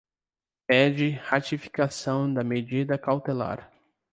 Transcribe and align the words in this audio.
Pede 0.65 1.11
ratificação 1.27 2.33
da 2.33 2.43
medida 2.43 2.97
cautelar 2.97 3.71